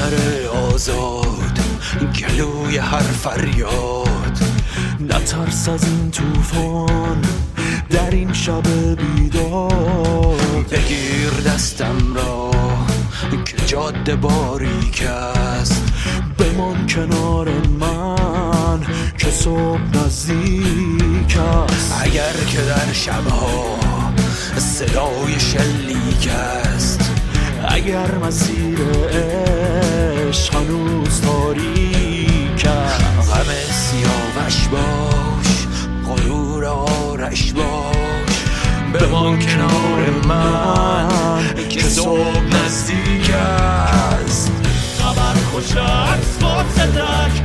[0.00, 1.58] کبوتر آزاد
[2.20, 4.38] گلوی هر فریاد.
[5.00, 7.22] نترس از این توفان
[7.90, 8.62] در این شب
[8.96, 12.50] بیدار بگیر دستم را
[13.46, 15.82] که جاده باریک است
[16.38, 17.48] بمان کنار
[17.80, 18.80] من
[19.18, 21.94] که صبح نزدیک است.
[22.02, 23.78] اگر که در شبها
[24.56, 26.89] صدای شلیک است.
[27.70, 28.78] اگر مسیر
[29.12, 32.66] عشق هنوز تاریک
[33.30, 35.66] غم سیاوش باش
[36.06, 38.44] غرور آرش باش.
[38.94, 41.08] بمان کنار من
[41.68, 44.52] که صبح نزدیک است.
[44.98, 47.42] خبر خوش از فاسدک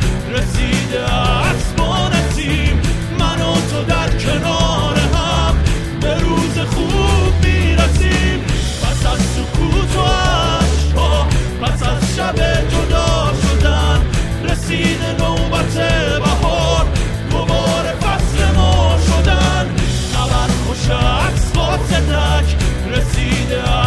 [23.25, 23.84] رسیده از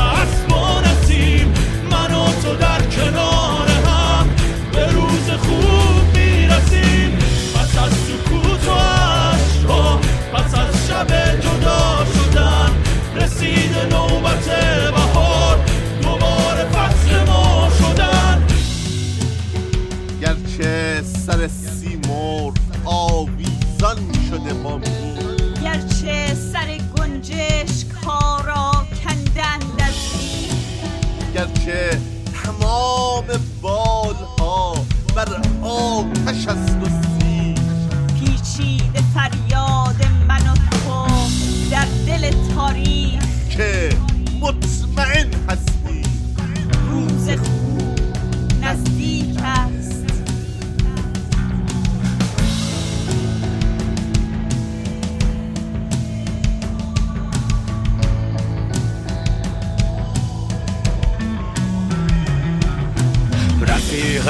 [32.78, 33.24] تمام
[33.62, 34.74] بالها
[35.16, 35.28] بر
[35.62, 37.07] آتش است و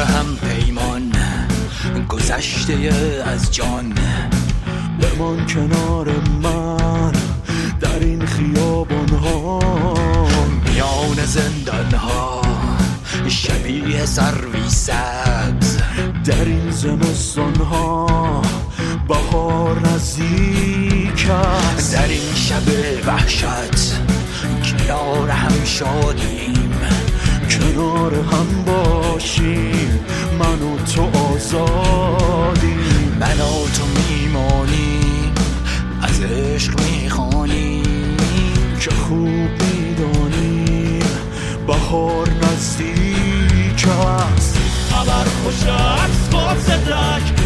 [0.04, 1.12] هم پیمان
[2.08, 2.92] گذشته
[3.26, 3.94] از جان.
[5.00, 6.08] بمان کنار
[6.42, 7.12] من
[7.80, 9.58] در این خیابان ها.
[10.64, 12.42] میان زندان ها
[13.28, 15.76] شبیه سروی سبز
[16.24, 18.42] در این زمستان ها
[19.08, 21.94] بهار نزدیک است.
[21.94, 22.62] در این شب
[23.06, 23.94] وحشت
[24.64, 26.72] کنار هم شادیم.
[27.50, 29.67] کنار هم باشیم.
[41.88, 44.58] بهار نزدیک است.
[44.90, 47.37] خبر خوش از فاسدک رسیده